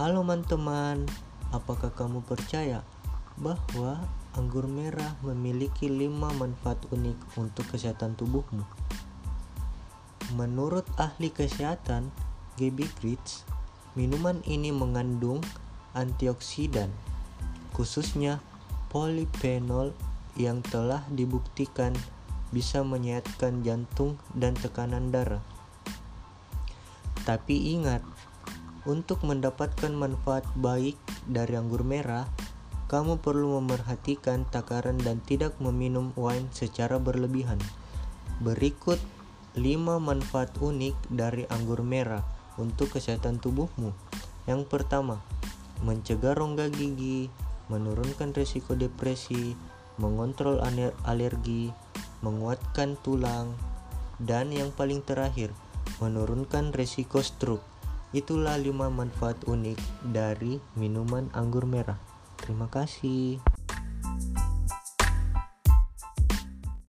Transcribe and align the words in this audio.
Halo 0.00 0.24
teman-teman, 0.24 1.04
apakah 1.52 1.92
kamu 1.92 2.24
percaya 2.24 2.80
bahwa 3.36 4.00
anggur 4.32 4.64
merah 4.64 5.12
memiliki 5.20 5.92
5 5.92 6.40
manfaat 6.40 6.80
unik 6.88 7.36
untuk 7.36 7.68
kesehatan 7.68 8.16
tubuhmu? 8.16 8.64
Menurut 10.40 10.88
ahli 10.96 11.28
kesehatan, 11.28 12.08
Gaby 12.56 12.88
Gritz, 12.96 13.44
minuman 13.92 14.40
ini 14.48 14.72
mengandung 14.72 15.44
antioksidan, 15.92 16.88
khususnya 17.76 18.40
polyphenol 18.88 19.92
yang 20.32 20.64
telah 20.64 21.04
dibuktikan 21.12 21.92
bisa 22.56 22.80
menyehatkan 22.80 23.60
jantung 23.60 24.16
dan 24.32 24.56
tekanan 24.56 25.12
darah. 25.12 25.44
Tapi 27.28 27.76
ingat, 27.76 28.00
untuk 28.88 29.24
mendapatkan 29.26 29.92
manfaat 29.92 30.46
baik 30.56 30.96
dari 31.28 31.56
anggur 31.56 31.84
merah, 31.84 32.24
kamu 32.90 33.22
perlu 33.22 33.60
memerhatikan 33.62 34.48
takaran 34.50 34.98
dan 34.98 35.22
tidak 35.22 35.54
meminum 35.62 36.10
wine 36.18 36.50
secara 36.50 36.98
berlebihan. 36.98 37.60
Berikut 38.42 38.98
5 39.54 40.00
manfaat 40.02 40.50
unik 40.58 40.96
dari 41.12 41.46
anggur 41.50 41.82
merah 41.86 42.22
untuk 42.58 42.94
kesehatan 42.94 43.38
tubuhmu. 43.38 43.94
Yang 44.50 44.66
pertama, 44.66 45.22
mencegah 45.84 46.34
rongga 46.34 46.66
gigi, 46.72 47.30
menurunkan 47.70 48.34
risiko 48.34 48.74
depresi, 48.74 49.54
mengontrol 50.00 50.58
alergi, 51.06 51.70
menguatkan 52.20 52.98
tulang, 53.00 53.54
dan 54.18 54.50
yang 54.50 54.74
paling 54.74 55.00
terakhir, 55.00 55.54
menurunkan 56.02 56.74
risiko 56.74 57.22
stroke. 57.22 57.64
Itulah 58.10 58.58
5 58.58 58.90
manfaat 58.90 59.38
unik 59.46 59.78
dari 60.10 60.58
minuman 60.74 61.30
anggur 61.30 61.62
merah. 61.62 61.98
Terima 62.42 62.66
kasih. 62.66 63.49